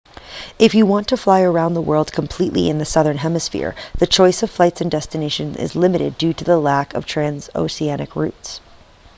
[0.57, 4.41] if you want to fly around the world completely in the southern hemisphere the choice
[4.41, 8.61] of flights and destinations is limited due to the lack of transoceanic routes